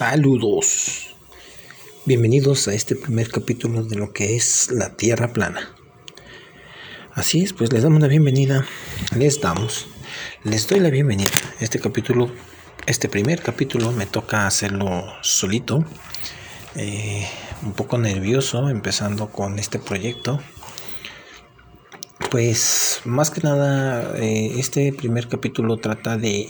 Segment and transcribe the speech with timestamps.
[0.00, 1.14] Saludos.
[2.06, 5.74] Bienvenidos a este primer capítulo de lo que es la Tierra plana.
[7.12, 8.64] Así es, pues les damos la bienvenida.
[9.14, 9.88] Les damos.
[10.42, 11.36] Les doy la bienvenida.
[11.60, 12.30] Este capítulo,
[12.86, 15.84] este primer capítulo me toca hacerlo solito.
[16.76, 17.28] Eh,
[17.62, 20.40] un poco nervioso empezando con este proyecto.
[22.30, 26.48] Pues más que nada, eh, este primer capítulo trata de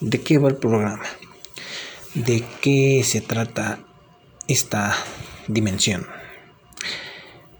[0.00, 1.02] de qué va el programa
[2.16, 3.78] de qué se trata
[4.48, 4.96] esta
[5.48, 6.06] dimensión.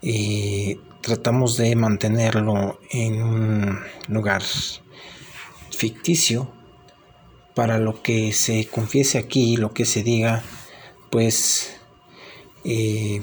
[0.01, 4.43] Y tratamos de mantenerlo en un lugar
[5.71, 6.51] ficticio
[7.55, 10.43] para lo que se confiese aquí, lo que se diga,
[11.11, 11.77] pues
[12.65, 13.23] eh,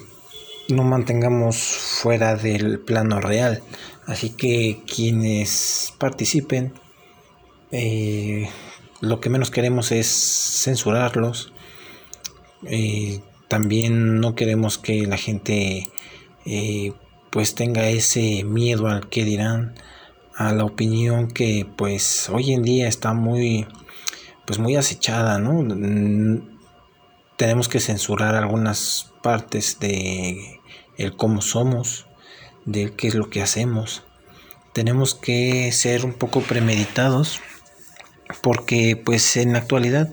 [0.70, 3.64] no mantengamos fuera del plano real.
[4.06, 6.74] Así que quienes participen,
[7.72, 8.50] eh,
[9.04, 10.08] lo que menos queremos es
[10.64, 11.52] censurarlos.
[12.66, 15.90] Eh, también no queremos que la gente
[16.46, 16.94] eh,
[17.30, 19.76] pues tenga ese miedo al que dirán,
[20.38, 23.68] a la opinión que pues hoy en día está muy
[24.46, 25.68] pues muy acechada, ¿no?
[27.36, 30.62] Tenemos que censurar algunas partes de
[30.98, 32.06] el cómo somos,
[32.64, 34.04] de qué es lo que hacemos.
[34.72, 37.42] Tenemos que ser un poco premeditados
[38.42, 40.10] porque pues en la actualidad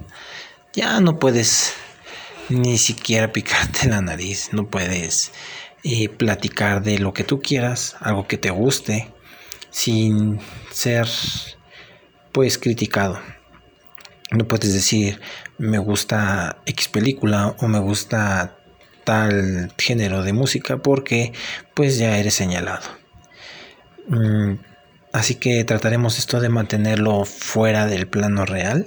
[0.73, 1.75] ya no puedes
[2.49, 5.33] ni siquiera picarte la nariz, no puedes
[5.85, 9.13] eh, platicar de lo que tú quieras, algo que te guste,
[9.71, 10.41] sin
[10.71, 11.09] ser
[12.33, 13.19] pues criticado.
[14.31, 15.21] No puedes decir
[15.59, 18.57] me gusta X película o me gusta
[19.05, 21.33] tal género de música porque
[21.75, 22.89] pues ya eres señalado.
[24.09, 24.55] Mm,
[25.13, 28.87] Así que trataremos esto de mantenerlo fuera del plano real,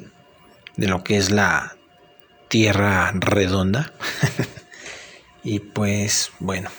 [0.78, 1.76] de lo que es la
[2.48, 3.92] tierra redonda.
[5.44, 6.70] y pues bueno,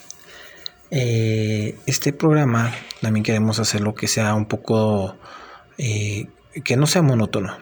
[0.91, 5.17] eh, este programa también queremos hacerlo que sea un poco,
[5.77, 6.29] eh,
[6.65, 7.59] que no sea monótono,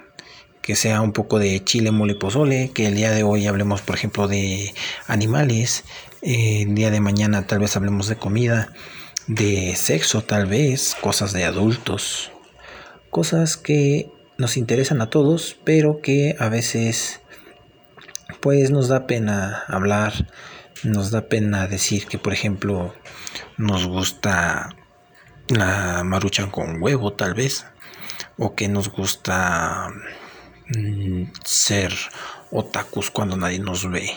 [0.60, 3.96] que sea un poco de chile, mole, pozole, que el día de hoy hablemos por
[3.96, 4.72] ejemplo de
[5.08, 5.84] animales,
[6.22, 8.72] eh, el día de mañana tal vez hablemos de comida
[9.26, 12.30] de sexo tal vez, cosas de adultos,
[13.10, 17.20] cosas que nos interesan a todos, pero que a veces
[18.40, 20.28] pues nos da pena hablar,
[20.82, 22.94] nos da pena decir que por ejemplo
[23.56, 24.70] nos gusta
[25.48, 27.66] la maruchan con huevo tal vez,
[28.38, 29.88] o que nos gusta
[30.74, 31.92] mm, ser
[32.50, 34.10] otakus cuando nadie nos ve,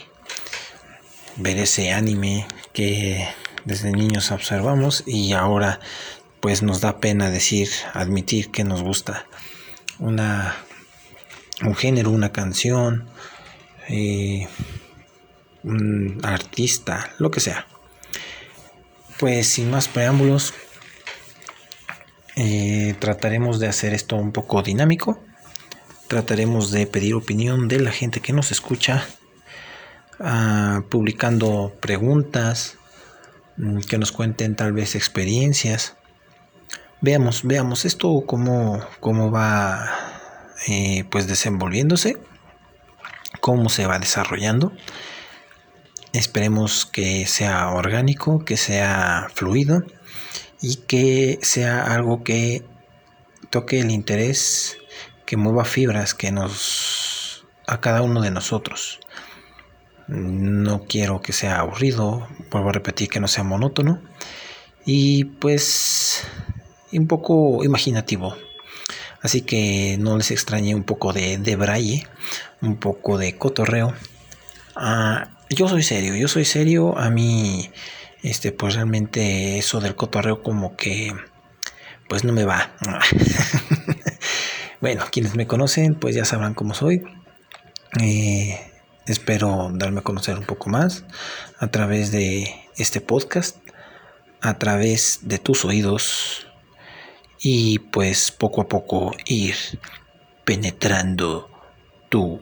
[1.35, 3.27] ver ese anime que
[3.65, 5.79] desde niños observamos y ahora
[6.39, 9.25] pues nos da pena decir, admitir que nos gusta
[9.97, 10.55] una,
[11.63, 13.07] un género, una canción,
[13.89, 14.47] eh,
[15.63, 17.65] un artista, lo que sea.
[19.17, 20.53] Pues sin más preámbulos,
[22.35, 25.19] eh, trataremos de hacer esto un poco dinámico.
[26.07, 29.07] Trataremos de pedir opinión de la gente que nos escucha,
[30.19, 32.77] ah, publicando preguntas,
[33.87, 35.95] que nos cuenten tal vez experiencias.
[37.01, 39.91] Veamos, veamos esto cómo, cómo va
[40.67, 42.17] eh, pues desenvolviéndose,
[43.41, 44.73] cómo se va desarrollando.
[46.13, 49.83] Esperemos que sea orgánico, que sea fluido
[50.61, 52.63] y que sea algo que
[53.49, 54.77] toque el interés,
[55.25, 58.99] que mueva fibras, que nos a cada uno de nosotros.
[60.07, 64.01] No quiero que sea aburrido, vuelvo a repetir que no sea monótono
[64.85, 66.27] y pues
[66.93, 68.35] un poco imaginativo.
[69.21, 72.07] Así que no les extrañe un poco de, de braille,
[72.61, 73.93] un poco de cotorreo.
[74.75, 76.97] Ah, yo soy serio, yo soy serio.
[76.97, 77.71] A mí,
[78.21, 81.15] este, pues realmente eso del cotorreo como que,
[82.07, 82.71] pues no me va.
[84.81, 87.03] bueno, quienes me conocen, pues ya sabrán cómo soy.
[88.01, 88.59] Eh,
[89.05, 91.03] Espero darme a conocer un poco más
[91.59, 93.57] a través de este podcast,
[94.41, 96.47] a través de tus oídos
[97.39, 99.55] y pues poco a poco ir
[100.43, 101.51] penetrando
[102.09, 102.41] tu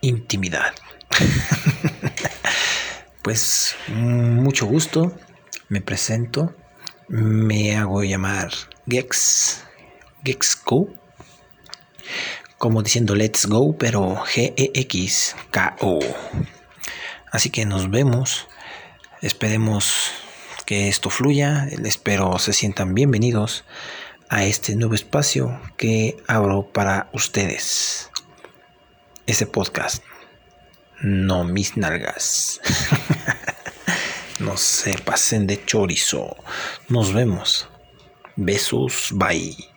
[0.00, 0.72] intimidad.
[3.22, 5.14] pues mucho gusto,
[5.68, 6.54] me presento,
[7.08, 8.50] me hago llamar
[8.86, 9.64] Gex,
[10.24, 10.88] Gexco
[12.64, 15.98] como diciendo let's go, pero G-E-X-K-O.
[17.30, 18.48] Así que nos vemos.
[19.20, 20.12] Esperemos
[20.64, 21.68] que esto fluya.
[21.84, 23.66] Espero se sientan bienvenidos
[24.30, 28.08] a este nuevo espacio que abro para ustedes.
[29.26, 30.02] Este podcast.
[31.02, 32.62] no mis nalgas.
[34.38, 36.34] no se pasen de chorizo.
[36.88, 37.68] Nos vemos.
[38.36, 39.73] Besos, bye.